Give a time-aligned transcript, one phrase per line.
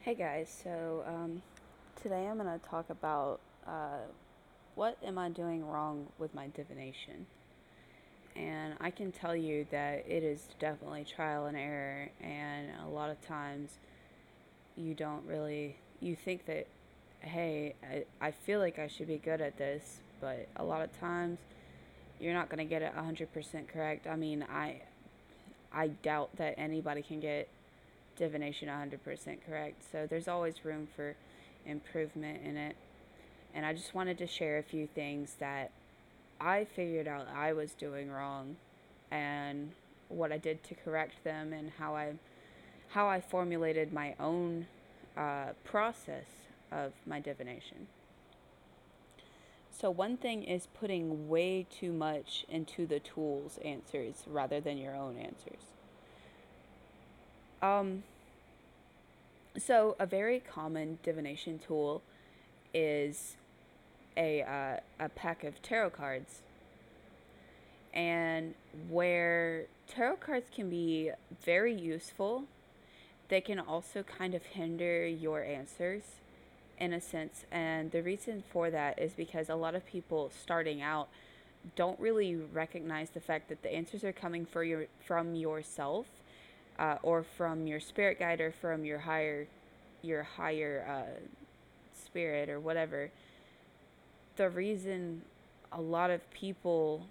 [0.00, 1.42] Hey guys, so um,
[2.00, 4.06] today I'm going to talk about uh,
[4.76, 7.26] what am I doing wrong with my divination.
[8.36, 13.10] And I can tell you that it is definitely trial and error, and a lot
[13.10, 13.72] of times
[14.76, 16.68] you don't really, you think that,
[17.20, 20.98] hey, I, I feel like I should be good at this, but a lot of
[21.00, 21.38] times
[22.20, 24.06] you're not going to get it 100% correct.
[24.06, 24.80] I mean, I,
[25.72, 27.48] I doubt that anybody can get
[28.18, 29.84] divination 100% correct.
[29.90, 31.14] So there's always room for
[31.64, 32.76] improvement in it.
[33.54, 35.70] And I just wanted to share a few things that
[36.40, 38.56] I figured out I was doing wrong
[39.10, 39.72] and
[40.08, 42.14] what I did to correct them and how I
[42.90, 44.66] how I formulated my own
[45.14, 46.24] uh, process
[46.72, 47.86] of my divination.
[49.70, 54.96] So one thing is putting way too much into the tool's answers rather than your
[54.96, 55.77] own answers.
[57.60, 58.04] Um,
[59.58, 62.02] so a very common divination tool
[62.72, 63.36] is
[64.16, 66.42] a uh, a pack of tarot cards,
[67.92, 68.54] and
[68.88, 71.10] where tarot cards can be
[71.44, 72.44] very useful,
[73.28, 76.02] they can also kind of hinder your answers
[76.78, 77.44] in a sense.
[77.50, 81.08] And the reason for that is because a lot of people starting out
[81.74, 86.06] don't really recognize the fact that the answers are coming for your from yourself
[86.78, 89.46] uh, or from your spirit guide or from your higher
[90.02, 91.20] your higher uh,
[91.92, 93.10] spirit or whatever
[94.36, 95.22] the reason
[95.72, 97.06] a lot of people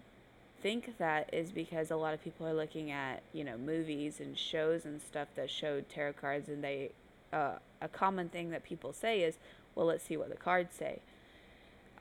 [0.61, 4.37] think that is because a lot of people are looking at you know movies and
[4.37, 6.89] shows and stuff that showed tarot cards and they
[7.31, 9.35] uh, a common thing that people say is
[9.75, 10.99] well let's see what the cards say.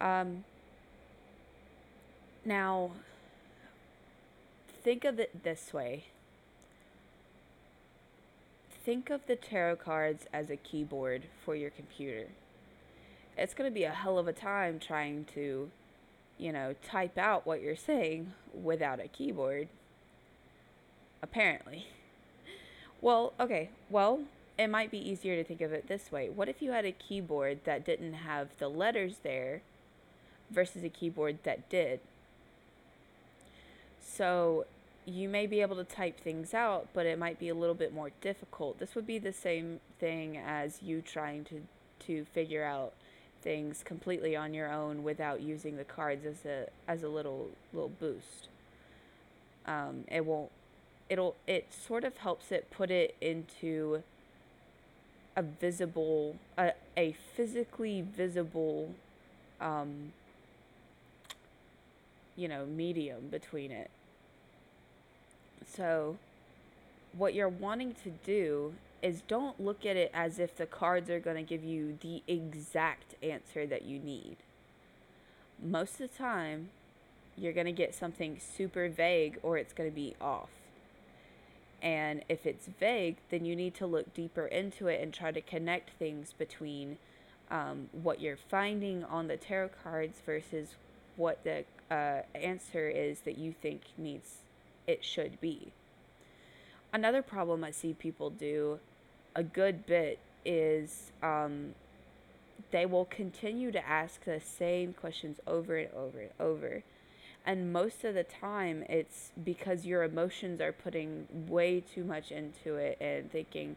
[0.01, 0.45] Um,
[2.45, 2.93] now
[4.83, 6.05] think of it this way
[8.87, 12.29] think of the tarot cards as a keyboard for your computer.
[13.37, 15.69] It's going to be a hell of a time trying to,
[16.39, 19.69] you know, type out what you're saying without a keyboard.
[21.21, 21.89] Apparently.
[23.03, 24.21] Well, okay, well,
[24.59, 26.31] it might be easier to think of it this way.
[26.31, 29.61] What if you had a keyboard that didn't have the letters there
[30.51, 32.01] versus a keyboard that did?
[34.01, 34.65] So
[35.07, 37.95] you may be able to type things out, but it might be a little bit
[37.95, 38.81] more difficult.
[38.81, 41.63] This would be the same thing as you trying to
[41.99, 42.93] to figure out
[43.41, 47.89] things completely on your own without using the cards as a as a little little
[47.89, 48.49] boost.
[49.65, 50.51] Um, it won't.
[51.09, 51.37] It'll.
[51.47, 54.03] It sort of helps it put it into
[55.37, 58.95] a visible, a, a physically visible,
[59.61, 60.13] um,
[62.35, 63.91] you know, medium between it
[65.65, 66.17] so,
[67.13, 71.21] what you're wanting to do is don't look at it as if the cards are
[71.21, 74.37] going to give you the exact answer that you need.
[75.63, 76.71] Most of the time,
[77.37, 80.49] you're going to get something super vague or it's going to be off.
[81.83, 85.41] And if it's vague, then you need to look deeper into it and try to
[85.41, 86.99] connect things between
[87.51, 90.75] um, what you're finding on the tarot cards versus
[91.17, 94.39] what the uh, answer is that you think needs
[94.87, 95.73] it should be.
[96.93, 98.79] Another problem I see people do
[99.35, 101.75] a good bit is um,
[102.71, 106.83] they will continue to ask the same questions over and over and over.
[107.45, 112.75] And most of the time, it's because your emotions are putting way too much into
[112.77, 113.77] it and thinking,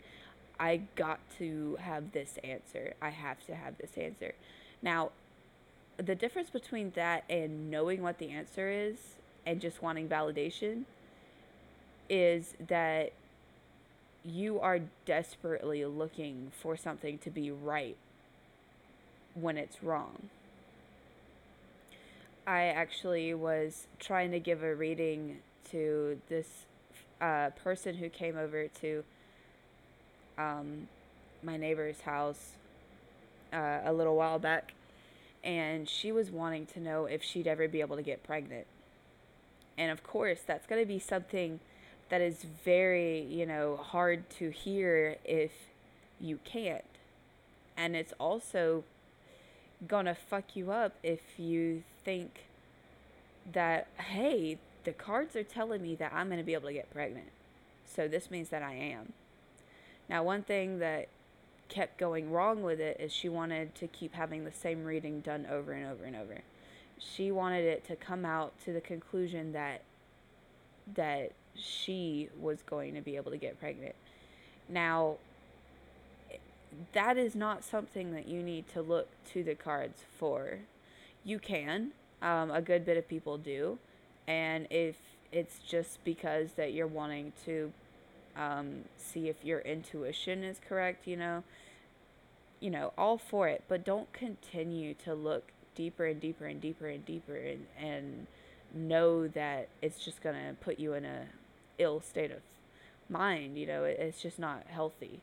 [0.60, 2.94] I got to have this answer.
[3.02, 4.34] I have to have this answer.
[4.82, 5.12] Now,
[5.98, 8.98] the difference between that and knowing what the answer is
[9.46, 10.86] and just wanting validation
[12.10, 13.14] is that
[14.26, 17.98] you are desperately looking for something to be right
[19.34, 20.30] when it's wrong.
[22.46, 25.38] I actually was trying to give a reading
[25.72, 26.66] to this
[27.22, 29.04] uh, person who came over to
[30.38, 30.88] um,
[31.44, 32.54] my neighbor's house
[33.54, 34.74] uh, a little while back,
[35.44, 38.66] and she was wanting to know if she'd ever be able to get pregnant.
[39.78, 41.60] And of course, that's going to be something
[42.10, 45.52] that is very, you know, hard to hear if
[46.20, 46.84] you can't.
[47.78, 48.84] And it's also
[49.88, 52.46] gonna fuck you up if you think
[53.52, 57.30] that, hey, the cards are telling me that I'm gonna be able to get pregnant.
[57.86, 59.14] So this means that I am.
[60.10, 61.08] Now, one thing that
[61.70, 65.46] kept going wrong with it is she wanted to keep having the same reading done
[65.50, 66.40] over and over and over.
[66.98, 69.84] She wanted it to come out to the conclusion that
[70.96, 73.96] that she was going to be able to get pregnant.
[74.68, 75.16] Now,
[76.94, 80.60] that is not something that you need to look to the cards for.
[81.24, 81.92] You can,
[82.22, 83.80] um, a good bit of people do,
[84.28, 84.96] and if
[85.32, 87.72] it's just because that you're wanting to
[88.36, 91.44] um, see if your intuition is correct, you know,
[92.60, 96.88] you know, all for it, but don't continue to look deeper and deeper and deeper
[96.88, 98.28] and deeper and, and
[98.74, 101.26] know that it's just going to put you in a
[101.80, 102.42] ill state of
[103.10, 105.20] mind, you know, it, it's just not healthy.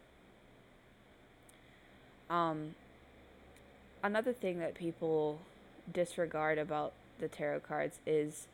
[2.28, 2.74] Um,
[4.02, 5.38] another thing that people
[5.92, 8.48] disregard about the tarot cards is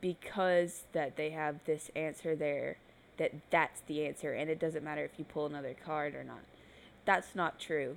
[0.00, 2.76] because that they have this answer there
[3.16, 6.40] that that's the answer and it doesn't matter if you pull another card or not.
[7.04, 7.96] That's not true.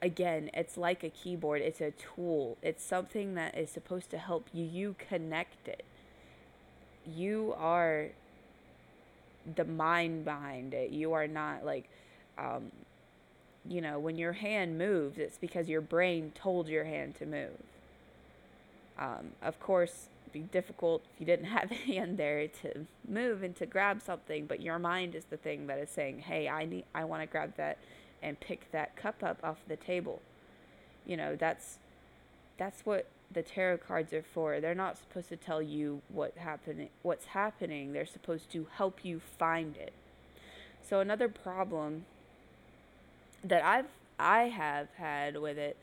[0.00, 2.56] Again, it's like a keyboard, it's a tool.
[2.62, 5.84] It's something that is supposed to help you you connect it.
[7.14, 8.08] You are
[9.56, 10.90] the mind behind it.
[10.90, 11.88] You are not like
[12.36, 12.70] um,
[13.68, 17.50] you know, when your hand moves, it's because your brain told your hand to move.
[18.98, 23.42] Um, of course, it'd be difficult if you didn't have a hand there to move
[23.42, 26.64] and to grab something, but your mind is the thing that is saying, "Hey, I
[26.64, 27.78] need, I want to grab that
[28.22, 30.20] and pick that cup up off the table."
[31.06, 31.78] You know, that's
[32.56, 34.60] that's what the tarot cards are for.
[34.60, 37.92] They're not supposed to tell you what happening, what's happening.
[37.92, 39.92] They're supposed to help you find it.
[40.82, 42.06] So another problem
[43.44, 43.86] that I've
[44.18, 45.76] I have had with it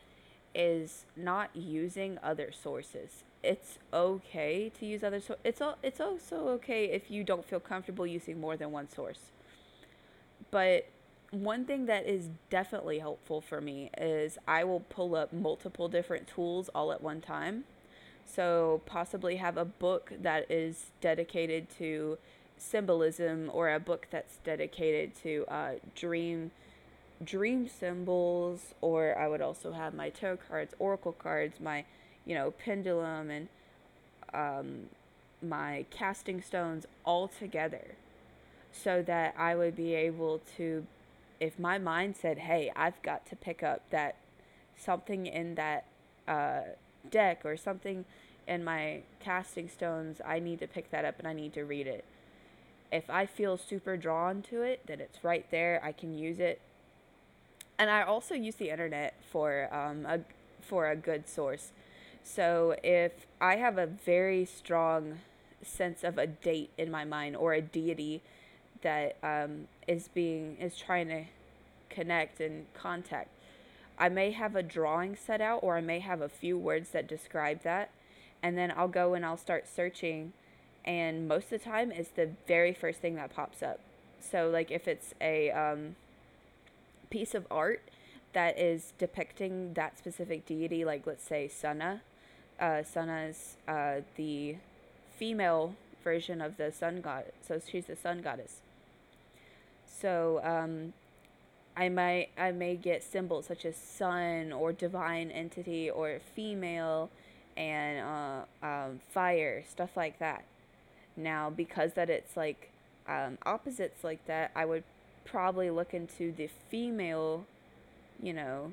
[0.54, 3.22] is not using other sources.
[3.42, 5.42] It's okay to use other sources.
[5.44, 9.30] It's all it's also okay if you don't feel comfortable using more than one source.
[10.50, 10.88] But
[11.30, 16.26] one thing that is definitely helpful for me is I will pull up multiple different
[16.26, 17.64] tools all at one time.
[18.24, 22.18] So possibly have a book that is dedicated to
[22.58, 26.50] symbolism or a book that's dedicated to uh, dream
[27.24, 31.84] dream symbols, or I would also have my tarot cards, oracle cards, my,
[32.24, 33.48] you know, pendulum, and
[34.34, 34.90] um,
[35.42, 37.94] my casting stones all together
[38.72, 40.86] so that I would be able to,
[41.40, 44.16] if my mind said, hey, I've got to pick up that
[44.76, 45.84] something in that
[46.28, 46.60] uh,
[47.10, 48.04] deck or something
[48.46, 51.86] in my casting stones, I need to pick that up and I need to read
[51.86, 52.04] it.
[52.92, 55.80] If I feel super drawn to it, then it's right there.
[55.82, 56.60] I can use it
[57.78, 60.20] and I also use the internet for um, a
[60.60, 61.72] for a good source.
[62.24, 65.20] So if I have a very strong
[65.62, 68.22] sense of a date in my mind or a deity
[68.82, 71.24] that um, is being is trying to
[71.90, 73.28] connect and contact,
[73.98, 77.06] I may have a drawing set out or I may have a few words that
[77.06, 77.90] describe that,
[78.42, 80.32] and then I'll go and I'll start searching,
[80.84, 83.80] and most of the time it's the very first thing that pops up.
[84.20, 85.96] So like if it's a um,
[87.10, 87.82] piece of art
[88.32, 92.02] that is depicting that specific deity, like let's say Sana.
[92.60, 94.56] Uh, Sana is uh, the
[95.18, 95.74] female
[96.04, 98.60] version of the sun god, so she's the sun goddess.
[100.00, 100.92] So um,
[101.76, 107.10] I might I may get symbols such as sun or divine entity or female
[107.56, 110.44] and uh, um, fire stuff like that.
[111.16, 112.70] Now because that it's like
[113.08, 114.84] um, opposites like that, I would
[115.24, 117.46] probably look into the female,
[118.22, 118.72] you know,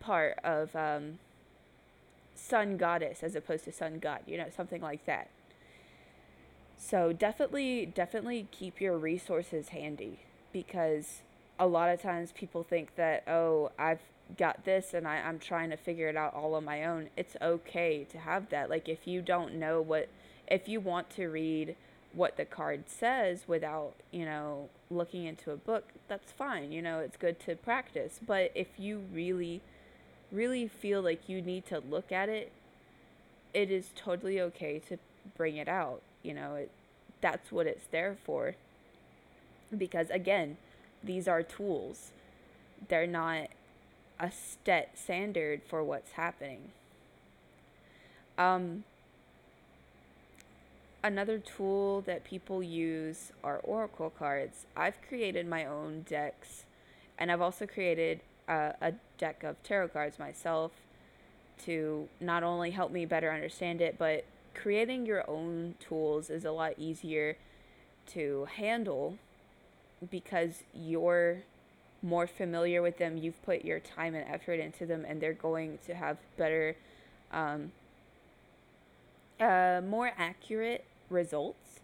[0.00, 1.18] part of um,
[2.34, 5.28] sun goddess as opposed to sun god, you know, something like that.
[6.80, 10.20] So definitely, definitely keep your resources handy
[10.66, 11.22] because
[11.58, 14.00] a lot of times people think that, oh, I've
[14.36, 17.08] got this and I, I'm trying to figure it out all on my own.
[17.16, 18.68] It's okay to have that.
[18.68, 20.08] Like if you don't know what,
[20.48, 21.76] if you want to read
[22.12, 26.72] what the card says without, you know, looking into a book, that's fine.
[26.72, 28.18] You know, it's good to practice.
[28.26, 29.60] But if you really,
[30.32, 32.50] really feel like you need to look at it,
[33.54, 34.98] it is totally okay to
[35.36, 36.02] bring it out.
[36.22, 36.70] You know, it,
[37.20, 38.56] that's what it's there for.
[39.76, 40.56] Because again,
[41.02, 42.12] these are tools.
[42.88, 43.48] They're not
[44.18, 46.72] a set standard for what's happening.
[48.36, 48.84] Um,
[51.02, 54.66] Another tool that people use are oracle cards.
[54.76, 56.64] I've created my own decks,
[57.16, 60.72] and I've also created a, a deck of tarot cards myself
[61.64, 66.50] to not only help me better understand it, but creating your own tools is a
[66.50, 67.36] lot easier
[68.08, 69.18] to handle
[70.10, 71.42] because you're
[72.02, 73.16] more familiar with them.
[73.16, 76.76] You've put your time and effort into them, and they're going to have better
[77.32, 77.72] um,
[79.40, 81.80] uh, more accurate results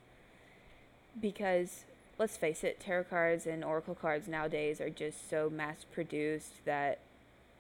[1.21, 1.85] because
[2.19, 6.99] let's face it, tarot cards and oracle cards nowadays are just so mass produced that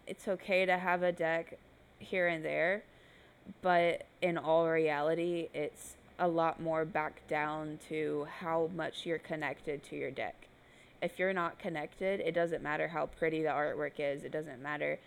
[0.06, 1.58] it's okay to have a deck
[1.98, 2.84] here and there,
[3.62, 9.82] but in all reality, it's a lot more back down to how much you're connected
[9.84, 10.46] to your deck.
[11.02, 14.98] If you're not connected, it doesn't matter how pretty the artwork is, it doesn't matter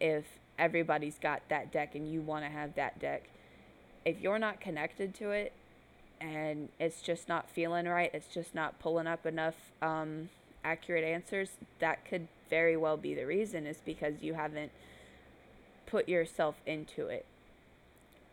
[0.00, 0.24] if
[0.58, 3.24] everybody's got that deck and you want to have that deck.
[4.04, 5.52] If you're not connected to it
[6.20, 10.28] and it's just not feeling right, it's just not pulling up enough um,
[10.62, 14.72] accurate answers, that could very well be the reason, is because you haven't
[15.86, 17.24] put yourself into it.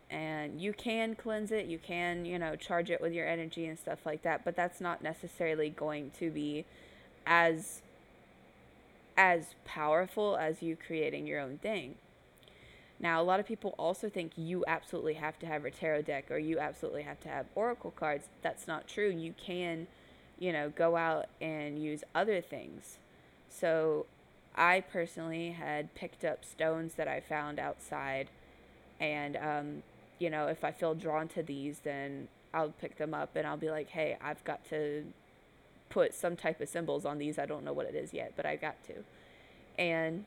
[0.10, 3.78] And you can cleanse it, you can, you know, charge it with your energy and
[3.78, 6.66] stuff like that, but that's not necessarily going to be
[7.26, 7.82] as
[9.18, 11.96] as powerful as you creating your own thing.
[13.00, 16.32] Now, a lot of people also think you absolutely have to have a tarot deck
[16.32, 18.28] or you absolutely have to have oracle cards.
[18.42, 19.10] That's not true.
[19.10, 19.88] You can,
[20.40, 22.98] you know, go out and use other things.
[23.50, 24.06] So,
[24.56, 28.30] I personally had picked up stones that I found outside,
[29.00, 29.84] and, um,
[30.20, 33.58] you know, if I feel drawn to these, then I'll pick them up and I'll
[33.58, 35.06] be like, hey, I've got to
[35.90, 37.38] put some type of symbols on these.
[37.40, 38.94] I don't know what it is yet, but I got to.
[39.78, 40.26] And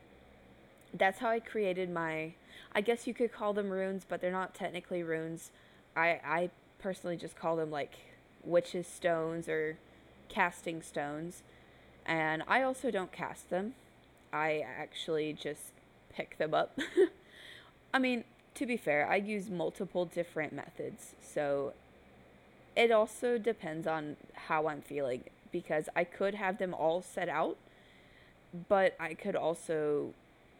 [0.93, 2.33] that's how I created my
[2.73, 5.51] I guess you could call them runes, but they're not technically runes.
[5.95, 7.93] I I personally just call them like
[8.43, 9.77] witches stones or
[10.29, 11.43] casting stones.
[12.05, 13.75] And I also don't cast them.
[14.33, 15.71] I actually just
[16.09, 16.77] pick them up.
[17.93, 18.23] I mean,
[18.61, 21.15] to be fair, I use multiple different methods.
[21.19, 21.73] So
[22.75, 27.57] it also depends on how I'm feeling because I could have them all set out,
[28.69, 30.13] but I could also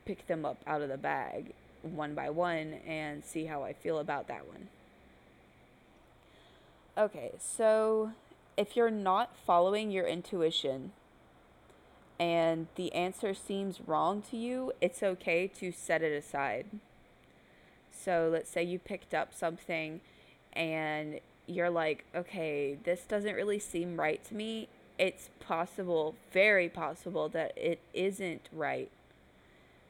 [0.04, 1.54] pick them up out of the bag
[1.84, 4.70] one by one and see how I feel about that one.
[6.98, 8.14] Okay, so
[8.58, 10.92] if you're not following your intuition
[12.20, 16.66] and the answer seems wrong to you, it's okay to set it aside.
[18.04, 20.02] So let's say you picked up something
[20.54, 24.68] and you're like, okay, this doesn't really seem right to me.
[24.98, 28.90] It's possible, very possible, that it isn't right.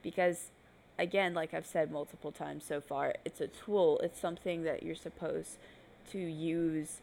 [0.02, 0.52] Because
[0.98, 4.00] again, like I've said multiple times so far, it's a tool.
[4.04, 5.58] It's something that you're supposed
[6.12, 7.02] to use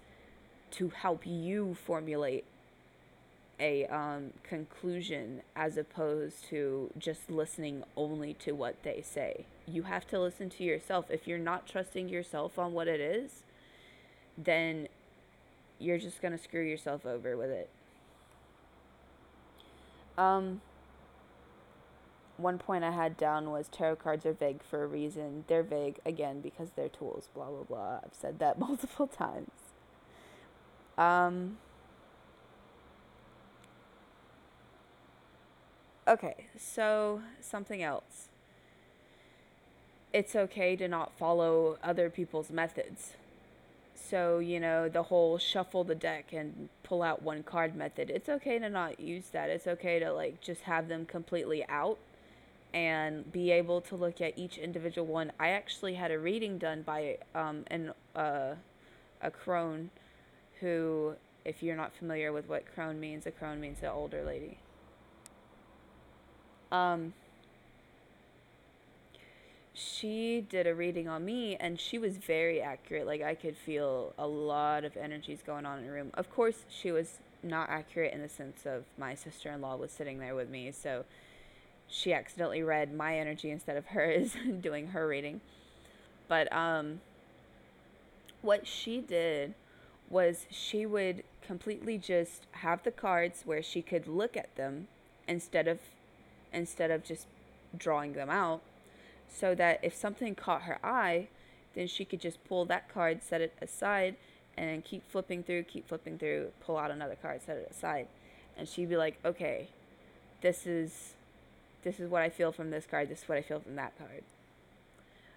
[0.72, 2.44] to help you formulate
[3.60, 9.46] a um, conclusion as opposed to just listening only to what they say.
[9.66, 11.06] You have to listen to yourself.
[11.10, 13.42] If you're not trusting yourself on what it is,
[14.36, 14.88] then
[15.78, 17.70] you're just going to screw yourself over with it.
[20.16, 20.60] Um,
[22.38, 25.44] one point I had down was tarot cards are vague for a reason.
[25.48, 28.00] They're vague again because they're tools, blah blah blah.
[28.04, 29.50] I've said that multiple times.
[30.96, 31.58] Um
[36.08, 38.28] Okay, so something else.
[40.10, 43.12] It's okay to not follow other people's methods.
[43.94, 48.08] So, you know, the whole shuffle the deck and pull out one card method.
[48.08, 49.50] It's okay to not use that.
[49.50, 51.98] It's okay to like just have them completely out
[52.72, 55.30] and be able to look at each individual one.
[55.38, 58.54] I actually had a reading done by um, an uh,
[59.20, 59.90] a crone,
[60.60, 64.58] who, if you're not familiar with what crone means, a crone means an older lady.
[66.70, 67.14] Um,
[69.74, 73.06] she did a reading on me, and she was very accurate.
[73.06, 76.10] Like I could feel a lot of energies going on in the room.
[76.14, 79.92] Of course, she was not accurate in the sense of my sister in law was
[79.92, 81.04] sitting there with me, so
[81.86, 85.40] she accidentally read my energy instead of hers doing her reading.
[86.28, 87.00] But um
[88.42, 89.54] what she did
[90.08, 94.88] was she would completely just have the cards where she could look at them
[95.26, 95.80] instead of
[96.52, 97.26] instead of just
[97.76, 98.60] drawing them out
[99.28, 101.28] so that if something caught her eye
[101.74, 104.16] then she could just pull that card set it aside
[104.56, 108.06] and keep flipping through keep flipping through pull out another card set it aside
[108.56, 109.68] and she'd be like okay
[110.40, 111.14] this is
[111.82, 113.96] this is what I feel from this card, this is what I feel from that
[113.96, 114.22] card.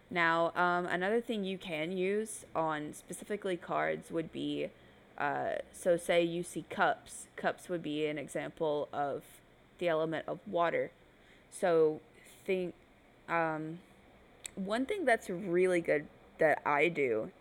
[0.10, 4.70] Now, um, another thing you can use on specifically cards would be
[5.18, 9.24] uh, so, say you see cups, cups would be an example of
[9.78, 10.90] the element of water.
[11.52, 12.00] So,
[12.46, 12.74] think
[13.30, 13.80] um,
[14.56, 16.08] one thing that's really good
[16.40, 17.32] that I do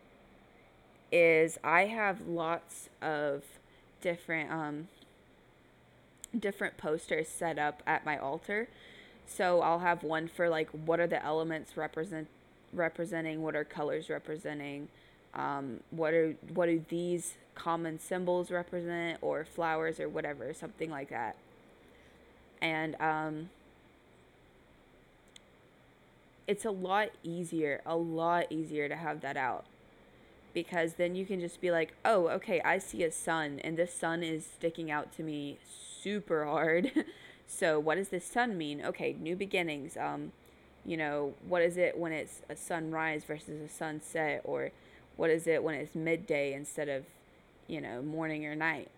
[1.11, 3.45] is I have lots of
[4.01, 4.89] different um,
[6.39, 8.69] different posters set up at my altar
[9.31, 12.27] so I'll have one for like what are the elements represent
[12.73, 14.89] representing, what are colors representing,
[15.35, 21.11] um, what are what do these common symbols represent or flowers or whatever, something like
[21.11, 21.37] that.
[22.61, 23.51] And um,
[26.51, 29.67] it's a lot easier, a lot easier to have that out
[30.53, 33.95] because then you can just be like, oh, okay, I see a sun, and this
[33.95, 36.91] sun is sticking out to me super hard.
[37.47, 38.85] so, what does this sun mean?
[38.85, 39.97] Okay, new beginnings.
[39.97, 40.33] Um,
[40.85, 44.73] you know, what is it when it's a sunrise versus a sunset, or
[45.17, 47.05] what is it when it's midday instead of,
[47.69, 48.91] you know, morning or night?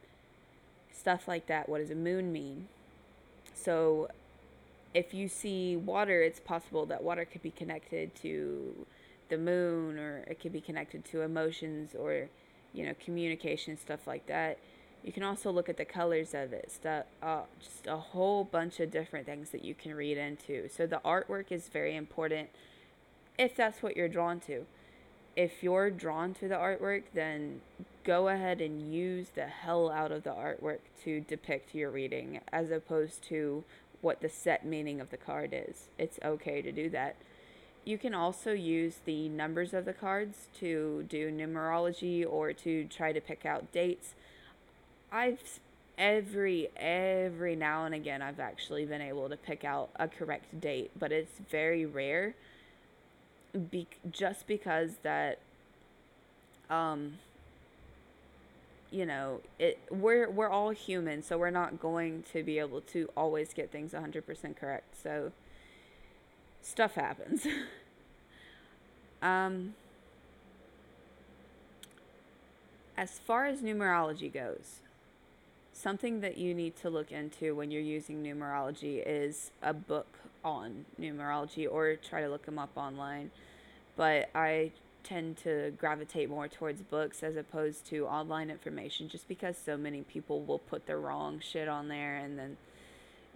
[0.90, 1.68] Stuff like that.
[1.68, 2.68] What does a moon mean?
[3.52, 4.08] So,
[4.94, 8.86] if you see water, it's possible that water could be connected to
[9.28, 12.28] the moon or it could be connected to emotions or
[12.74, 14.58] you know communication stuff like that.
[15.02, 18.78] You can also look at the colors of it stuff uh, just a whole bunch
[18.80, 20.68] of different things that you can read into.
[20.68, 22.50] So the artwork is very important
[23.38, 24.66] if that's what you're drawn to.
[25.34, 27.62] If you're drawn to the artwork then
[28.04, 32.70] go ahead and use the hell out of the artwork to depict your reading as
[32.70, 33.64] opposed to
[34.02, 37.16] what the set meaning of the card is it's okay to do that
[37.84, 43.12] you can also use the numbers of the cards to do numerology or to try
[43.12, 44.14] to pick out dates.
[45.10, 45.60] I've
[45.98, 50.92] every every now and again I've actually been able to pick out a correct date,
[50.98, 52.34] but it's very rare.
[53.70, 55.40] Be- just because that
[56.70, 57.18] um
[58.92, 63.08] you know, it we're we're all human, so we're not going to be able to
[63.16, 65.02] always get things 100% correct.
[65.02, 65.32] So
[66.60, 67.46] stuff happens.
[69.22, 69.74] um,
[72.96, 74.80] as far as numerology goes,
[75.72, 80.84] something that you need to look into when you're using numerology is a book on
[81.00, 83.30] numerology or try to look them up online.
[83.96, 84.72] But I
[85.04, 90.02] tend to gravitate more towards books as opposed to online information just because so many
[90.02, 92.56] people will put the wrong shit on there and then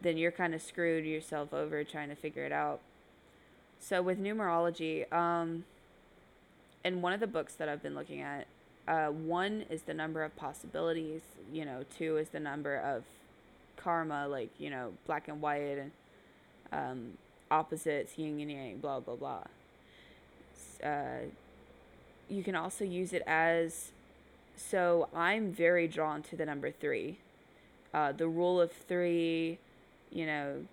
[0.01, 2.81] then you're kind of screwed yourself over trying to figure it out.
[3.81, 5.65] So with numerology, um,
[6.85, 8.47] in one of the books that I've been looking at,
[8.87, 11.23] uh, one is the number of possibilities.
[11.53, 13.05] You know, two is the number of
[13.77, 15.91] karma, like you know, black and white and
[16.73, 17.13] um,
[17.51, 19.43] opposites, yin and yang, blah blah blah.
[20.83, 21.27] Uh,
[22.29, 23.93] you can also use it as
[24.57, 27.19] so I'm very drawn to the number three.
[27.93, 29.59] Uh, the rule of three,
[30.11, 30.65] you know,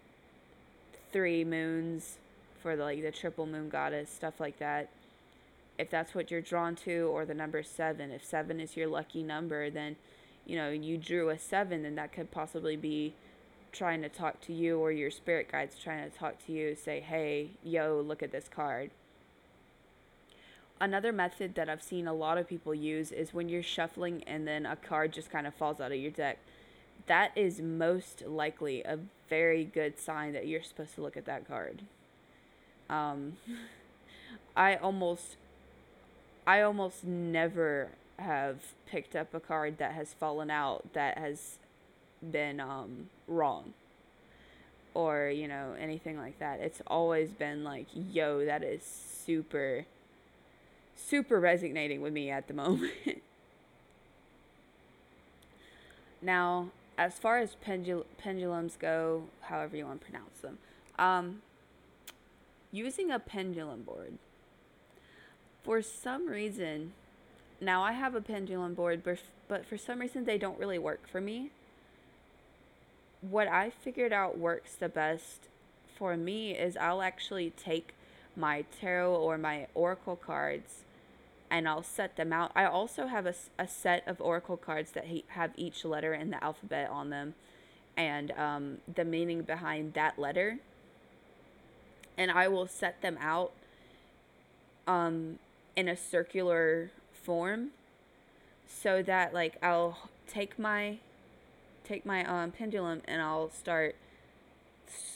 [1.12, 2.18] three moons,
[2.62, 4.90] for the, like the triple moon goddess, stuff like that.
[5.78, 9.22] If that's what you're drawn to, or the number seven, if seven is your lucky
[9.22, 9.98] number, then
[10.46, 13.14] you know you drew a seven, then that could possibly be
[13.74, 17.00] trying to talk to you or your spirit guides trying to talk to you say
[17.00, 18.92] hey yo look at this card
[20.84, 24.46] another method that i've seen a lot of people use is when you're shuffling and
[24.46, 26.38] then a card just kind of falls out of your deck.
[27.08, 31.48] That is most likely a very good sign that you're supposed to look at that
[31.48, 31.82] card.
[32.90, 33.38] Um,
[34.56, 35.38] I almost,
[36.46, 41.58] I almost never have picked up a card that has fallen out that has
[42.32, 43.74] been um, wrong
[44.94, 46.60] or you know anything like that.
[46.60, 49.86] It's always been like yo that is super
[50.96, 53.22] super resonating with me at the moment
[56.22, 60.58] now as far as pendul- pendulums go however you want to pronounce them
[61.00, 61.42] um,
[62.72, 64.14] using a pendulum board.
[65.64, 66.94] For some reason,
[67.62, 71.08] now I have a pendulum board, but but for some reason they don't really work
[71.08, 71.52] for me.
[73.22, 75.48] What I figured out works the best
[75.96, 77.94] for me is I'll actually take
[78.36, 80.82] my tarot or my oracle cards
[81.50, 82.52] and I'll set them out.
[82.56, 86.44] I also have a, a set of oracle cards that have each letter in the
[86.44, 87.36] alphabet on them
[87.96, 90.60] and um, the meaning behind that letter
[92.18, 93.52] and I will set them out
[94.88, 95.40] um,
[95.76, 97.70] in a circular form
[98.68, 100.98] so that like I'll take my
[101.84, 103.96] take my um, pendulum and I'll start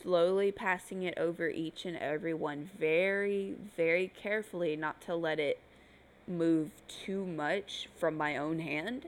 [0.02, 5.60] slowly passing it over each and every one very very carefully not to let it
[6.28, 9.08] move too much from my own hand.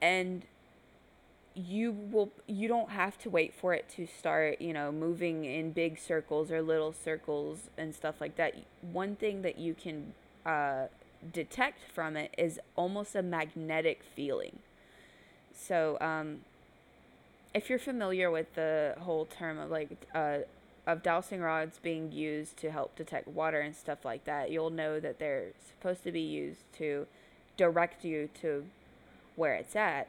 [0.00, 0.42] And
[1.54, 5.72] you will you don't have to wait for it to start you know moving in
[5.72, 8.54] big circles or little circles and stuff like that.
[8.80, 10.14] One thing that you can
[10.46, 10.86] uh,
[11.32, 14.60] detect from it is almost a magnetic feeling.
[15.52, 16.40] So um,
[17.52, 20.38] if you're familiar with the whole term of like uh,
[20.86, 24.98] of dowsing rods being used to help detect water and stuff like that you'll know
[24.98, 27.06] that they're supposed to be used to
[27.56, 28.64] direct you to
[29.36, 30.08] where it's at.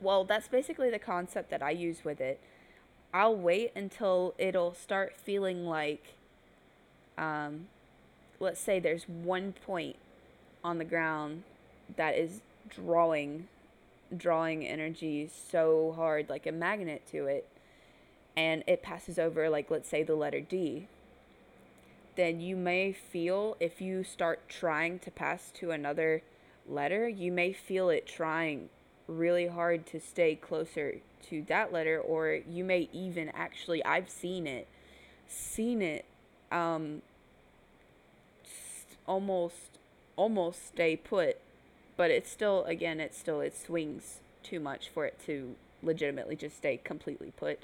[0.00, 2.40] Well, that's basically the concept that I use with it.
[3.12, 6.14] I'll wait until it'll start feeling like,
[7.18, 7.66] um,
[8.38, 9.96] let's say there's one point
[10.64, 11.42] on the ground
[11.96, 13.48] that is drawing
[14.16, 17.46] drawing energy so hard like a magnet to it
[18.36, 20.88] and it passes over like let's say the letter D
[22.16, 26.22] then you may feel if you start trying to pass to another
[26.68, 28.68] letter you may feel it trying
[29.06, 34.46] really hard to stay closer to that letter or you may even actually I've seen
[34.46, 34.66] it
[35.28, 36.04] seen it
[36.50, 37.02] um
[39.06, 39.78] almost
[40.16, 41.39] almost stay put
[42.00, 46.56] but it's still again it's still it swings too much for it to legitimately just
[46.56, 47.58] stay completely put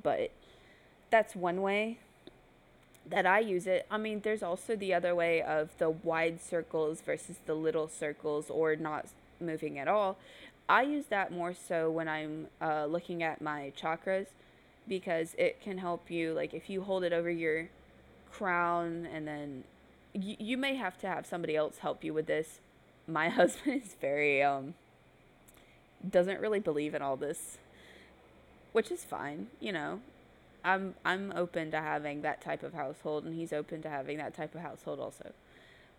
[0.00, 0.30] but
[1.10, 1.98] that's one way
[3.04, 3.84] that I use it.
[3.90, 8.48] I mean, there's also the other way of the wide circles versus the little circles
[8.48, 9.06] or not
[9.40, 10.18] moving at all.
[10.68, 14.26] I use that more so when I'm uh, looking at my chakras
[14.86, 16.32] because it can help you.
[16.32, 17.68] Like, if you hold it over your
[18.30, 19.64] crown and then
[20.12, 22.60] you, you may have to have somebody else help you with this
[23.06, 24.74] my husband is very um
[26.08, 27.58] doesn't really believe in all this,
[28.72, 30.00] which is fine, you know.
[30.64, 34.34] I'm I'm open to having that type of household and he's open to having that
[34.34, 35.32] type of household also.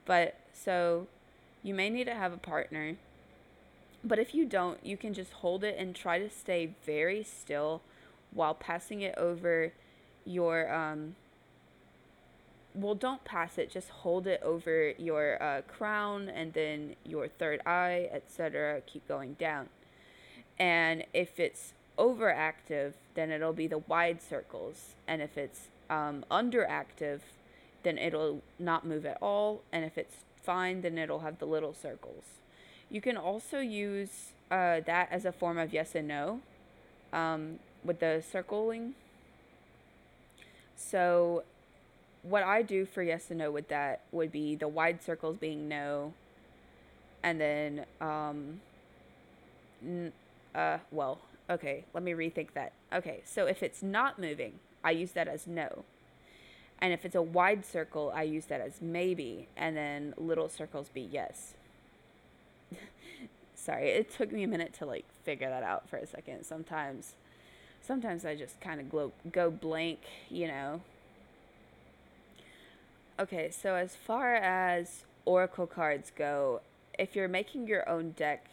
[0.05, 1.07] But so
[1.61, 2.95] you may need to have a partner.
[4.05, 7.81] But if you don't, you can just hold it and try to stay very still
[8.31, 9.71] while passing it over
[10.25, 11.15] your um
[12.75, 13.69] well, don't pass it.
[13.69, 18.81] Just hold it over your uh, crown and then your third eye, etc.
[18.85, 19.69] Keep going down.
[20.57, 24.95] And if it's overactive, then it'll be the wide circles.
[25.07, 27.21] And if it's um, underactive,
[27.83, 29.61] then it'll not move at all.
[29.71, 32.23] And if it's fine, then it'll have the little circles.
[32.89, 36.41] You can also use uh, that as a form of yes and no
[37.11, 38.93] um, with the circling.
[40.75, 41.43] So
[42.23, 45.67] what I do for yes and no with that would be the wide circles being
[45.67, 46.13] no,
[47.21, 48.61] and then um,
[49.83, 50.13] n-
[50.55, 52.73] uh, well, okay, let me rethink that.
[52.91, 55.83] Okay, so if it's not moving, I use that as no.
[56.79, 60.89] And if it's a wide circle, I use that as maybe, and then little circles
[60.93, 61.53] be yes.
[63.55, 66.45] Sorry, it took me a minute to like figure that out for a second.
[66.45, 67.13] Sometimes
[67.81, 70.81] sometimes I just kind of go go blank, you know,
[73.19, 76.61] Okay, so as far as Oracle cards go,
[76.97, 78.47] if you're making your own deck,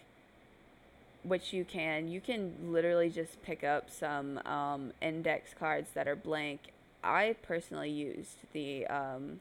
[1.23, 6.16] which you can, you can literally just pick up some um, index cards that are
[6.16, 6.73] blank.
[7.03, 9.40] I personally used the um,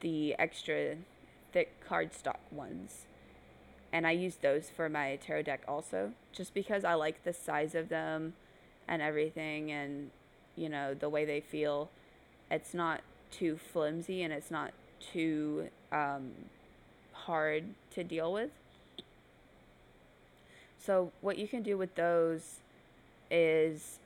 [0.00, 0.96] the extra
[1.52, 3.06] thick cardstock ones,
[3.94, 7.74] and I used those for my tarot deck also, just because I like the size
[7.74, 8.34] of them
[8.86, 10.10] and everything, and
[10.54, 11.88] you know the way they feel.
[12.50, 13.00] It's not
[13.32, 16.30] too flimsy and it's not too um,
[17.12, 17.64] hard
[17.94, 18.50] to deal with.
[20.78, 22.58] So, what you can do with those
[23.30, 23.98] is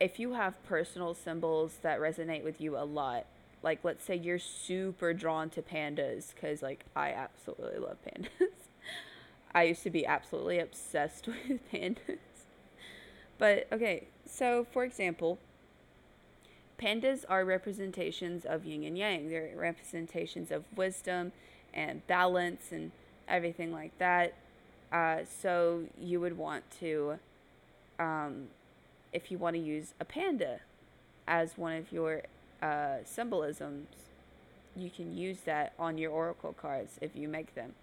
[0.00, 3.26] if you have personal symbols that resonate with you a lot,
[3.62, 8.28] like let's say you're super drawn to pandas, because like I absolutely love pandas.
[9.54, 12.18] I used to be absolutely obsessed with pandas.
[13.38, 15.38] But okay, so for example,
[16.80, 19.30] Pandas are representations of yin and yang.
[19.30, 21.32] They're representations of wisdom
[21.72, 22.92] and balance and
[23.28, 24.34] everything like that.
[24.92, 27.18] Uh, so you would want to,
[27.98, 28.48] um,
[29.12, 30.60] if you want to use a panda
[31.26, 32.22] as one of your
[32.62, 33.88] uh, symbolisms,
[34.76, 37.74] you can use that on your oracle cards if you make them.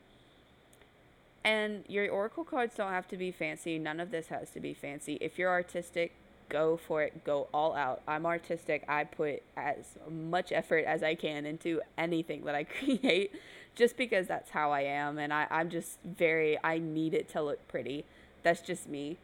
[1.44, 3.78] And your oracle cards don't have to be fancy.
[3.78, 5.18] None of this has to be fancy.
[5.20, 6.14] If you're artistic,
[6.54, 8.04] go for it, go all out.
[8.08, 8.86] I'm artistic.
[8.88, 13.32] I put as much effort as I can into anything that I create
[13.76, 15.18] just because that's how I am.
[15.18, 18.06] And I, I'm just very, I need it to look pretty.
[18.44, 19.18] That's just me.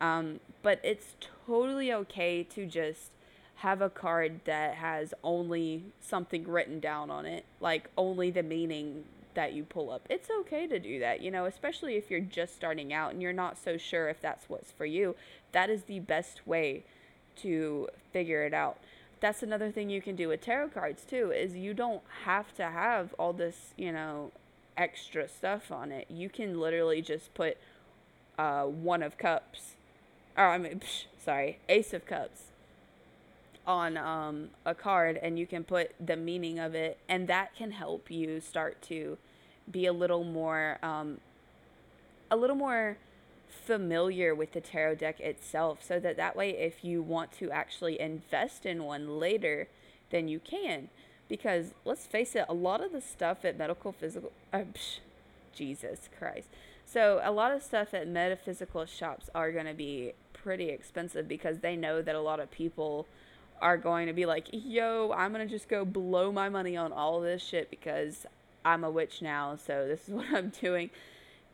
[0.00, 1.14] Um, but it's
[1.46, 3.12] totally okay to just
[3.60, 9.04] have a card that has only something written down on it, like only the meaning
[9.36, 10.06] that you pull up.
[10.10, 13.32] It's okay to do that, you know, especially if you're just starting out and you're
[13.32, 15.14] not so sure if that's what's for you.
[15.52, 16.84] That is the best way
[17.36, 18.78] to figure it out.
[19.20, 22.64] That's another thing you can do with tarot cards too is you don't have to
[22.64, 24.32] have all this, you know,
[24.76, 26.06] extra stuff on it.
[26.10, 27.58] You can literally just put
[28.38, 29.76] uh, one of cups
[30.36, 32.42] or I mean, psh, sorry, ace of cups
[33.66, 37.72] on um, a card and you can put the meaning of it and that can
[37.72, 39.18] help you start to
[39.70, 41.18] be a little more um,
[42.30, 42.98] a little more
[43.48, 48.00] familiar with the tarot deck itself so that that way if you want to actually
[48.00, 49.68] invest in one later
[50.10, 50.88] then you can.
[51.28, 54.98] Because let's face it a lot of the stuff at medical physical uh, psh,
[55.52, 56.48] jesus christ.
[56.84, 61.58] So a lot of stuff at metaphysical shops are going to be pretty expensive because
[61.58, 63.06] they know that a lot of people
[63.60, 66.92] are going to be like yo i'm going to just go blow my money on
[66.92, 68.26] all this shit because
[68.66, 70.90] i'm a witch now so this is what i'm doing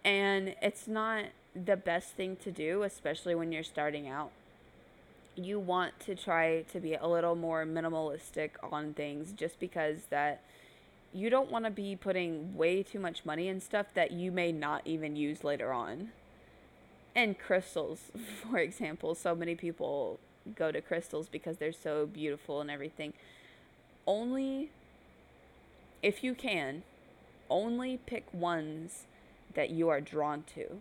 [0.04, 4.30] and it's not the best thing to do, especially when you're starting out.
[5.34, 10.42] You want to try to be a little more minimalistic on things just because that
[11.14, 14.50] you don't want to be putting way too much money in stuff that you may
[14.50, 16.10] not even use later on.
[17.14, 18.10] And crystals,
[18.50, 20.18] for example, so many people
[20.56, 23.12] go to crystals because they're so beautiful and everything.
[24.06, 24.70] Only
[26.02, 26.82] if you can,
[27.52, 29.04] only pick ones
[29.54, 30.80] that you are drawn to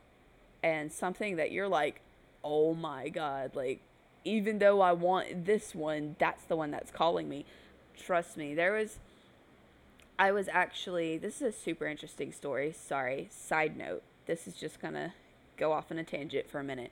[0.63, 2.01] and something that you're like,
[2.43, 3.81] oh my god, like,
[4.23, 7.45] even though I want this one, that's the one that's calling me.
[7.97, 8.99] Trust me, there was.
[10.17, 11.17] I was actually.
[11.17, 12.71] This is a super interesting story.
[12.71, 13.27] Sorry.
[13.31, 14.03] Side note.
[14.27, 15.13] This is just gonna
[15.57, 16.91] go off on a tangent for a minute.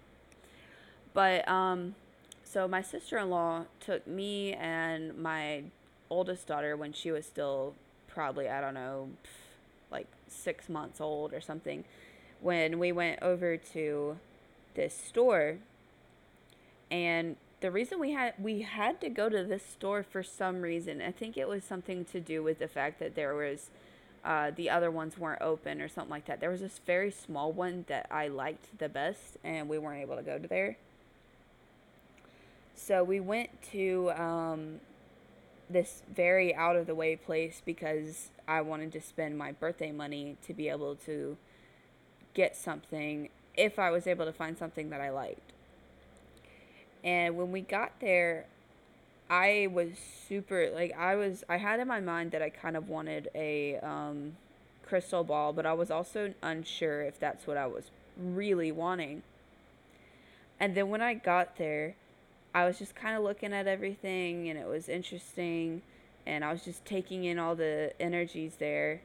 [1.13, 1.95] But, um,
[2.43, 5.63] so my sister in law took me and my
[6.09, 7.75] oldest daughter when she was still
[8.07, 9.09] probably, I don't know,
[10.31, 11.83] six months old or something
[12.41, 14.17] when we went over to
[14.75, 15.57] this store.
[16.89, 21.01] And the reason we had we had to go to this store for some reason
[21.01, 23.69] i think it was something to do with the fact that there was
[24.23, 26.39] uh, the other ones weren't open or something like that.
[26.39, 30.17] There was this very small one that i liked the best and we weren't able
[30.17, 30.77] to go to there.
[32.75, 34.79] So we went to um,
[35.69, 40.35] this very out of the way place because i wanted to spend my birthday money
[40.45, 41.37] to be able to
[42.33, 45.51] get something if I was able to find something that I liked.
[47.03, 48.45] And when we got there,
[49.29, 49.89] I was
[50.27, 53.77] super like I was I had in my mind that I kind of wanted a
[53.77, 54.37] um,
[54.85, 59.21] crystal ball, but I was also unsure if that's what I was really wanting.
[60.59, 61.95] And then when I got there,
[62.53, 65.81] I was just kind of looking at everything and it was interesting
[66.25, 69.01] and I was just taking in all the energies there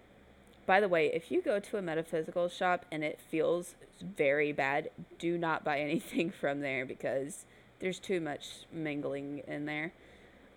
[0.66, 4.90] by the way, if you go to a metaphysical shop and it feels very bad,
[5.18, 7.44] do not buy anything from there because
[7.80, 9.92] there's too much mingling in there.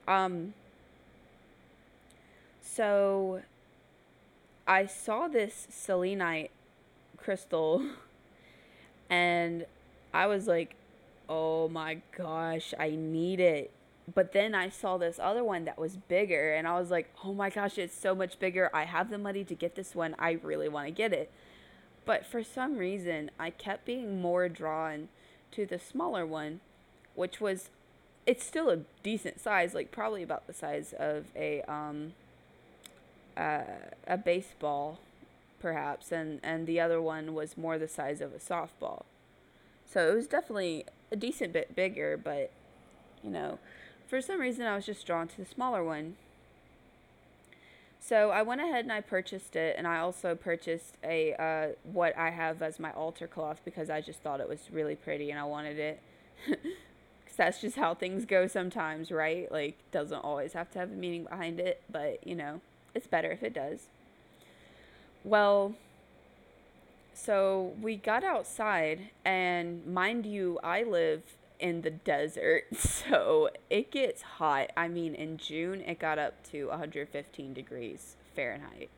[0.08, 0.54] Um,
[2.62, 3.42] so
[4.66, 6.52] I saw this selenite
[7.18, 7.84] crystal
[9.10, 9.66] and
[10.14, 10.76] I was like,
[11.30, 13.72] oh my gosh, I need it
[14.14, 17.34] but then I saw this other one that was bigger, and I was like, oh
[17.34, 18.70] my gosh, it's so much bigger.
[18.74, 20.16] I have the money to get this one.
[20.18, 21.30] I really want to get it.
[22.06, 25.10] But for some reason, I kept being more drawn
[25.52, 26.62] to the smaller one,
[27.16, 27.70] which was,
[28.26, 32.14] it's still a decent size, like probably about the size of a, um,
[33.36, 33.64] uh,
[34.08, 35.00] a baseball,
[35.60, 39.04] perhaps, and, and the other one was more the size of a softball.
[39.86, 42.52] So it was definitely a decent bit bigger, but,
[43.24, 43.60] you know,
[44.08, 46.16] for some reason, I was just drawn to the smaller one.
[48.00, 52.18] So I went ahead and I purchased it, and I also purchased a uh, what
[52.18, 55.40] I have as my altar cloth because I just thought it was really pretty and
[55.40, 56.02] I wanted it.
[57.28, 59.52] Because that's just how things go sometimes, right?
[59.52, 62.62] Like, doesn't always have to have a meaning behind it, but you know,
[62.96, 63.88] it's better if it does.
[65.26, 65.76] Well,
[67.18, 71.24] so we got outside, and mind you, I live
[71.60, 74.70] in the desert, so it gets hot.
[74.78, 78.90] I mean, in June, it got up to 115 degrees Fahrenheit.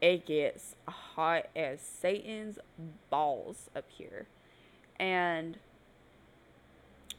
[0.00, 2.58] It gets hot as Satan's
[3.10, 4.26] balls up here.
[4.98, 5.58] And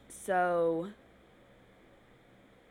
[0.09, 0.89] so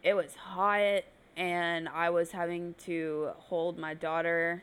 [0.02, 1.04] it was hot,
[1.36, 4.62] and I was having to hold my daughter,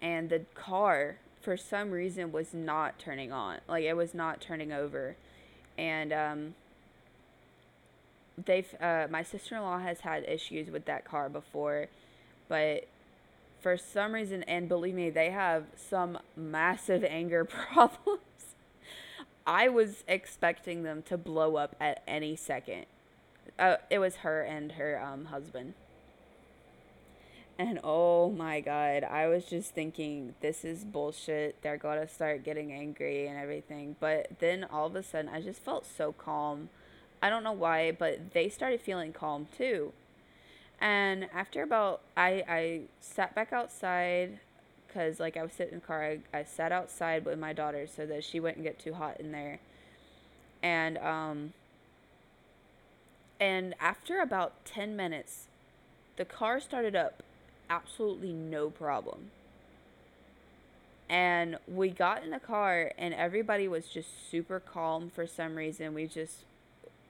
[0.00, 3.58] and the car, for some reason, was not turning on.
[3.68, 5.16] Like, it was not turning over
[5.76, 6.54] and um,
[8.44, 11.88] they've uh, my sister-in-law has had issues with that car before
[12.48, 12.86] but
[13.60, 18.20] for some reason and believe me they have some massive anger problems
[19.46, 22.86] i was expecting them to blow up at any second
[23.58, 25.74] uh, it was her and her um, husband
[27.58, 31.62] and oh my god, I was just thinking, this is bullshit.
[31.62, 33.96] They're going to start getting angry and everything.
[34.00, 36.68] But then all of a sudden, I just felt so calm.
[37.22, 39.92] I don't know why, but they started feeling calm too.
[40.80, 44.40] And after about, I, I sat back outside
[44.94, 46.04] because like I was sitting in the car.
[46.04, 49.32] I, I sat outside with my daughter so that she wouldn't get too hot in
[49.32, 49.58] there.
[50.62, 51.52] And um
[53.40, 55.46] and after about 10 minutes,
[56.16, 57.23] the car started up
[57.70, 59.30] absolutely no problem.
[61.08, 65.94] And we got in the car and everybody was just super calm for some reason.
[65.94, 66.44] We just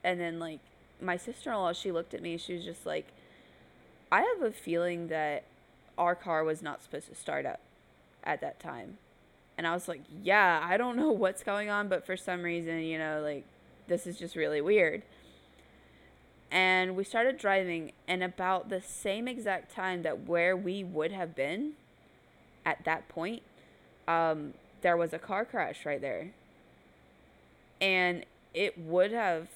[0.02, 0.60] and then like
[1.00, 3.06] my sister-in-law, she looked at me, she was just like
[4.10, 5.44] I have a feeling that
[5.96, 7.60] our car was not supposed to start up
[8.22, 8.98] at that time.
[9.56, 12.80] And I was like, yeah, I don't know what's going on, but for some reason,
[12.80, 13.44] you know, like
[13.86, 15.02] this is just really weird.
[16.50, 21.34] And we started driving, and about the same exact time that where we would have
[21.34, 21.72] been
[22.64, 23.42] at that point,
[24.06, 26.32] um, there was a car crash right there.
[27.80, 29.48] And it would have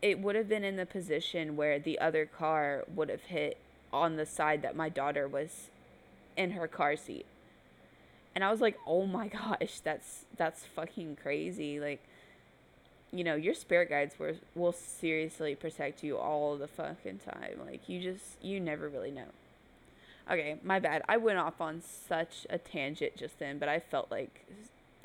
[0.00, 3.56] it would have been in the position where the other car would have hit
[3.92, 5.68] on the side that my daughter was
[6.36, 7.24] in her car seat.
[8.34, 9.28] And I was like, "Oh my
[9.60, 12.02] gosh, that's that's fucking crazy." Like
[13.12, 17.60] you know, your spirit guides will will seriously protect you all the fucking time.
[17.64, 19.28] Like you just you never really know.
[20.30, 21.02] Okay, my bad.
[21.08, 24.46] I went off on such a tangent just then, but I felt like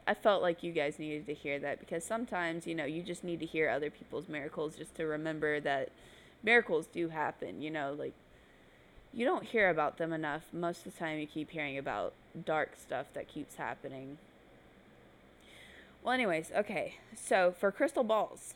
[0.08, 3.24] I felt like you guys needed to hear that because sometimes, you know, you just
[3.24, 5.89] need to hear other people's miracles just to remember that
[6.43, 8.13] miracles do happen, you know, like
[9.13, 10.43] you don't hear about them enough.
[10.54, 12.13] Most of the time, you keep hearing about
[12.46, 14.17] dark stuff that keeps happening.
[16.08, 16.93] Well, anyways, okay.
[17.17, 18.54] So for crystal balls,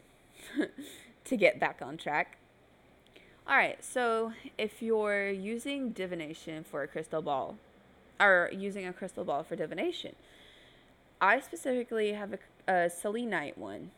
[1.25, 2.37] to get back on track.
[3.45, 3.83] All right.
[3.83, 7.57] So if you're using divination for a crystal ball,
[8.21, 10.15] or using a crystal ball for divination,
[11.19, 12.35] I specifically have
[12.67, 13.91] a, a selenite one.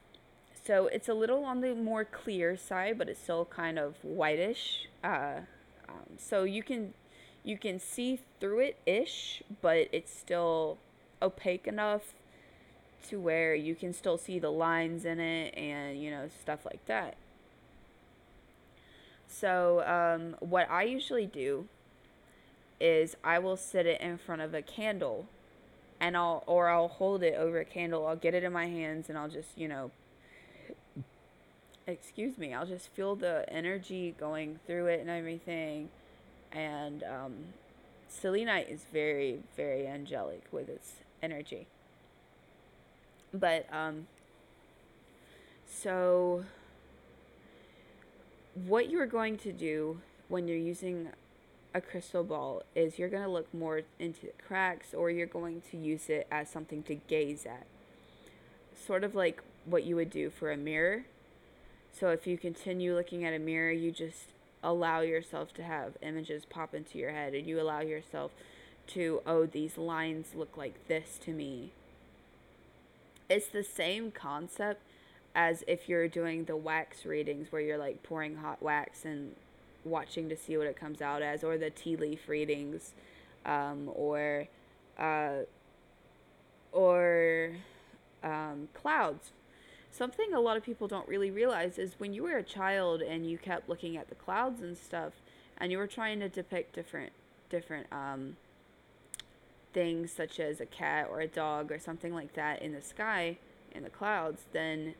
[0.65, 4.87] So it's a little on the more clear side, but it's still kind of whitish.
[5.03, 5.41] Uh,
[5.87, 6.95] um, so you can
[7.43, 10.79] you can see through it ish, but it's still
[11.21, 12.15] opaque enough
[13.03, 16.85] to where you can still see the lines in it and you know stuff like
[16.85, 17.15] that.
[19.27, 21.67] So um, what I usually do
[22.79, 25.27] is I will sit it in front of a candle
[25.99, 28.05] and I'll or I'll hold it over a candle.
[28.05, 29.91] I'll get it in my hands and I'll just, you know,
[31.87, 35.89] excuse me, I'll just feel the energy going through it and everything.
[36.51, 37.33] And um,
[38.07, 41.67] selenite is very, very angelic with its energy.
[43.33, 44.07] But, um,
[45.67, 46.45] so
[48.65, 51.09] what you're going to do when you're using
[51.73, 55.61] a crystal ball is you're going to look more into the cracks or you're going
[55.71, 57.65] to use it as something to gaze at.
[58.75, 61.05] Sort of like what you would do for a mirror
[61.93, 66.43] so if you continue looking at a mirror, you just allow yourself to have images
[66.43, 68.31] pop into your head and you allow yourself
[68.87, 71.71] to, oh, these lines look like this to me.
[73.33, 74.83] It's the same concept
[75.33, 79.35] as if you're doing the wax readings where you're like pouring hot wax and
[79.83, 82.93] watching to see what it comes out as, or the tea leaf readings,
[83.43, 84.47] um, or
[84.99, 85.45] uh,
[86.71, 87.53] or
[88.23, 89.31] um, clouds.
[89.89, 93.27] Something a lot of people don't really realize is when you were a child and
[93.27, 95.13] you kept looking at the clouds and stuff
[95.57, 97.13] and you were trying to depict different
[97.49, 98.37] different um,
[99.73, 103.37] things such as a cat or a dog or something like that in the sky
[103.73, 104.93] in the clouds then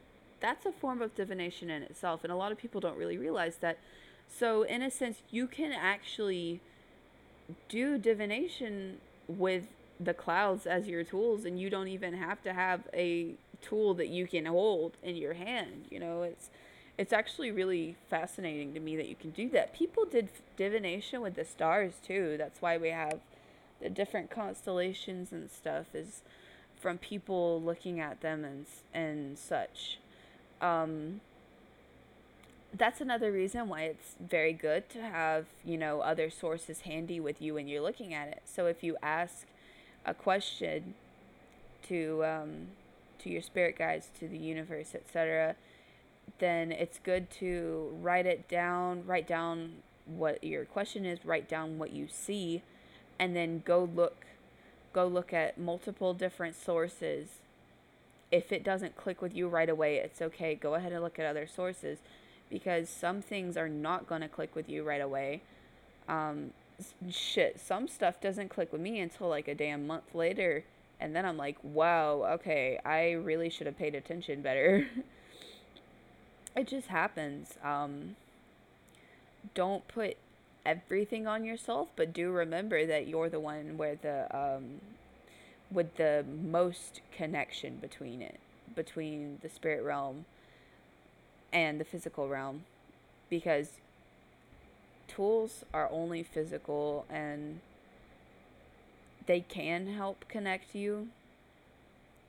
[0.44, 2.24] that's a form of divination in itself.
[2.24, 3.80] And a lot of people don't really realize that.
[4.28, 6.60] So in a sense you can actually
[7.70, 9.68] do divination with
[10.00, 14.10] the clouds as your tools and you don't even have to have a tool that
[14.10, 16.24] you can hold in your hand you know?
[16.24, 16.50] It's
[16.96, 19.74] it's actually really fascinating to me that you can do that.
[19.74, 22.36] People did divination with the stars too.
[22.38, 23.20] That's why we have
[23.84, 26.22] the different constellations and stuff is
[26.80, 30.00] from people looking at them and and such
[30.62, 31.19] um
[32.76, 37.41] that's another reason why it's very good to have, you know, other sources handy with
[37.41, 38.41] you when you're looking at it.
[38.46, 39.46] So if you ask
[40.06, 40.96] a question
[41.88, 42.67] to um,
[43.19, 45.56] to your spirit guides, to the universe, etc.,
[46.40, 49.75] then it's good to write it down, write down
[50.06, 52.63] what your question is, write down what you see,
[53.24, 54.26] and then go look
[54.92, 57.40] go look at multiple different sources.
[58.32, 60.56] If it doesn't click with you right away, it's okay.
[60.56, 62.00] Go ahead and look at other sources
[62.50, 65.42] because some things are not going to click with you right away.
[66.10, 66.52] Um,
[67.10, 70.65] shit, some stuff doesn't click with me until like a damn month later.
[71.00, 74.86] And then I'm like, wow, okay, I really should have paid attention better.
[76.58, 77.54] it just happens.
[77.63, 78.17] Um,
[79.56, 80.17] don't put
[80.66, 84.82] everything on yourself, but do remember that you're the one where the um,
[85.72, 88.40] with the most connection between it,
[88.76, 90.26] between the spirit realm
[91.52, 92.64] and the physical realm,
[93.30, 93.80] because
[95.08, 97.60] tools are only physical and
[99.26, 101.08] they can help connect you.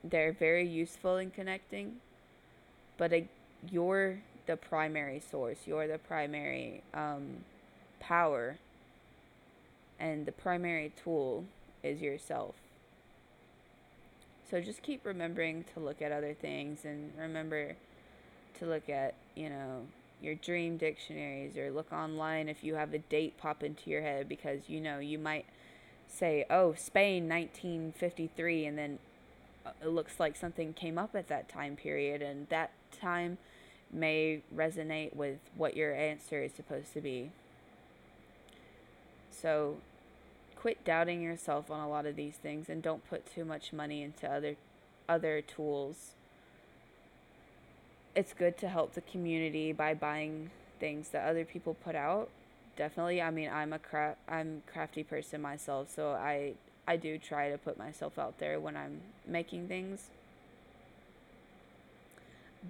[0.03, 1.97] They're very useful in connecting,
[2.99, 3.29] but it,
[3.71, 5.59] you're the primary source.
[5.67, 7.45] You're the primary um,
[8.07, 8.59] power,
[9.99, 11.45] and the primary tool
[11.83, 12.55] is yourself.
[14.51, 17.77] So just keep remembering to look at other things and remember
[18.59, 19.87] to look at, you know,
[20.21, 24.29] your dream dictionaries or look online if you have a date pop into your head
[24.29, 25.45] because you know you might
[26.09, 28.99] say, "Oh, Spain 1953" and then
[29.67, 33.39] uh, it looks like something came up at that time period and that time
[33.93, 37.31] may resonate with what your answer is supposed to be.
[39.45, 39.77] So
[40.57, 44.03] quit doubting yourself on a lot of these things and don't put too much money
[44.03, 44.57] into other
[45.07, 46.13] other tools.
[48.17, 52.31] It's good to help the community by buying things that other people put out.
[52.75, 56.55] Definitely, I mean, I'm a cra- I'm crafty person myself, so I
[56.89, 60.09] I do try to put myself out there when I'm making things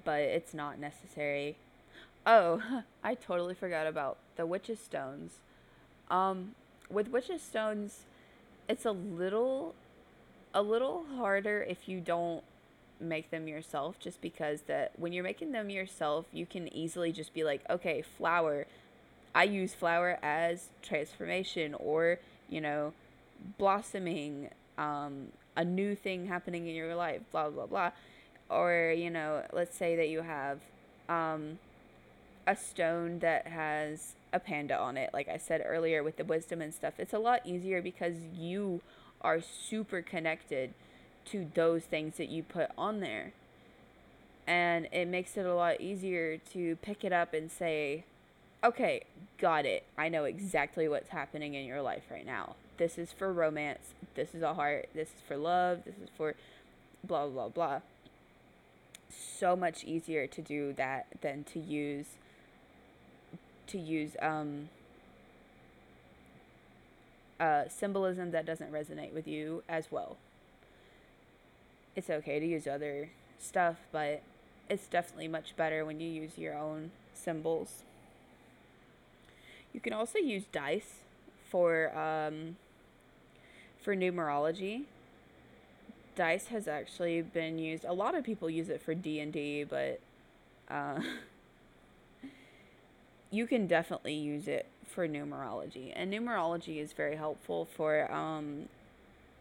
[0.05, 1.57] but it's not necessary.
[2.27, 5.35] Oh, I totally forgot about the witch's stones.
[6.11, 6.55] Um,
[6.91, 8.05] with witch's stones,
[8.68, 9.74] it's a little,
[10.53, 12.43] a little harder if you don't
[13.01, 13.99] make them yourself.
[13.99, 18.03] Just because that when you're making them yourself, you can easily just be like, okay,
[18.03, 18.66] flower.
[19.35, 22.93] I use flower as transformation, or you know,
[23.59, 27.22] blossoming, um, a new thing happening in your life.
[27.32, 27.91] Blah blah blah
[28.49, 30.61] or you know let's say that you have
[31.09, 31.59] um,
[32.47, 36.61] a stone that has a panda on it like i said earlier with the wisdom
[36.61, 36.95] and stuff.
[36.99, 38.82] It's a lot easier because you
[39.20, 40.74] are super connected
[41.26, 43.32] to those things that you put on there.
[44.47, 48.05] And it makes it a lot easier to pick it up and say
[48.62, 49.03] okay
[49.39, 49.85] got it.
[49.97, 52.57] I know exactly what's happening in your life right now.
[52.76, 53.95] This is for romance.
[54.14, 54.89] This is a heart.
[54.95, 55.85] This is for love.
[55.85, 56.35] This is for
[57.03, 57.80] blah blah blah.
[59.09, 62.07] So much easier to do that than to use
[63.69, 64.69] to use um,
[67.41, 70.17] uh, symbolism that doesn't resonate with you as well.
[71.97, 74.23] It's okay to use other stuff, but
[74.69, 77.83] it's definitely much better when you use your own symbols.
[79.73, 81.01] You can also use dice
[81.51, 82.57] for um,
[83.81, 84.85] for numerology
[86.15, 87.85] dice has actually been used.
[87.85, 90.01] A lot of people use it for D and D, but
[90.69, 91.01] uh,
[93.35, 98.68] you can definitely use it for numerology, and numerology is very helpful for um,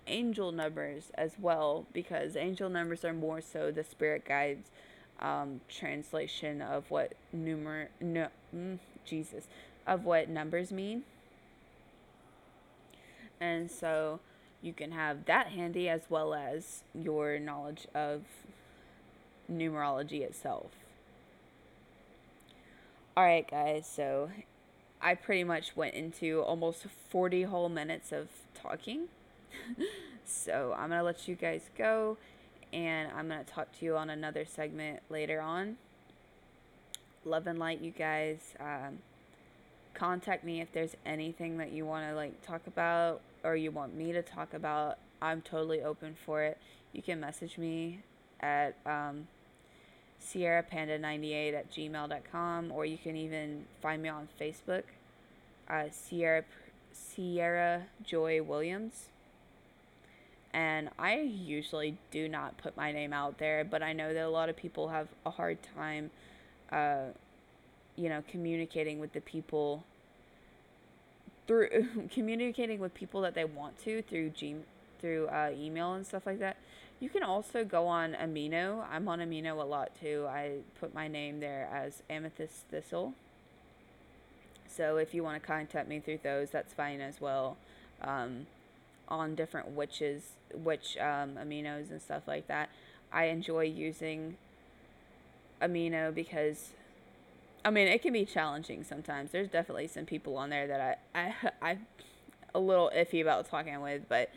[0.07, 4.69] angel numbers as well because angel numbers are more so the spirit guides
[5.19, 9.47] um, translation of what numer no mm, Jesus
[9.85, 11.03] of what numbers mean,
[13.39, 14.19] and so
[14.63, 18.23] you can have that handy as well as your knowledge of
[19.51, 20.71] numerology itself.
[23.15, 24.31] Alright, guys, so
[24.99, 29.01] I pretty much went into almost 40 whole minutes of talking.
[30.25, 32.17] so I'm going to let you guys go
[32.73, 35.77] and I'm going to talk to you on another segment later on.
[37.23, 38.55] Love and light, you guys.
[38.59, 38.97] Um,
[39.93, 43.95] contact me if there's anything that you want to like talk about or you want
[43.95, 46.57] me to talk about, I'm totally open for it.
[46.93, 47.99] You can message me
[48.39, 49.27] at um,
[50.23, 54.83] sierrapanda98 at gmail.com or you can even find me on Facebook,
[55.69, 56.43] uh, Sierra,
[56.91, 59.09] Sierra Joy Williams.
[60.53, 64.29] And I usually do not put my name out there, but I know that a
[64.29, 66.11] lot of people have a hard time,
[66.71, 67.05] uh,
[67.95, 69.83] you know, communicating with the people
[71.47, 74.55] through communicating with people that they want to through G
[75.01, 76.57] through uh, email and stuff like that.
[76.99, 78.85] You can also go on Amino.
[78.89, 80.25] I'm on Amino a lot too.
[80.29, 83.13] I put my name there as Amethyst Thistle.
[84.67, 87.57] So if you want to contact me through those, that's fine as well.
[88.01, 88.47] Um,
[89.07, 92.69] on different witches, witch um, aminos and stuff like that.
[93.11, 94.37] I enjoy using
[95.61, 96.69] amino because
[97.65, 99.31] I mean, it can be challenging sometimes.
[99.31, 101.87] There's definitely some people on there that I, I, I'm
[102.53, 104.29] a little iffy about talking with, but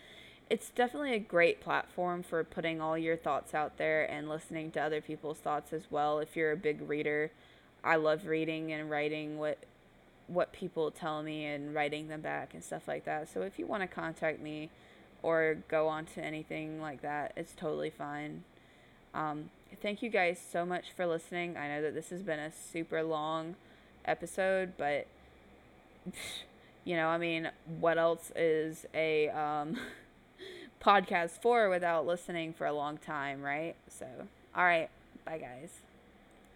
[0.49, 4.80] it's definitely a great platform for putting all your thoughts out there and listening to
[4.80, 6.20] other people's thoughts as well.
[6.20, 7.30] If you're a big reader,
[7.82, 9.59] I love reading and writing what
[10.28, 13.32] what people tell me and writing them back and stuff like that.
[13.32, 14.70] So if you want to contact me,
[15.26, 17.32] or go on to anything like that.
[17.36, 18.44] It's totally fine.
[19.12, 19.51] Um,
[19.82, 21.57] thank you guys so much for listening.
[21.57, 23.57] I know that this has been a super long
[24.05, 25.09] episode, but
[26.84, 29.78] you know, I mean, what else is a um,
[30.87, 33.74] podcast for without listening for a long time, right?
[33.89, 34.07] So,
[34.55, 34.89] all right,
[35.24, 35.80] bye guys.